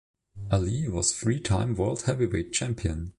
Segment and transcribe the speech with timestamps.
[0.51, 3.09] Ali was three time world heavyweight champion.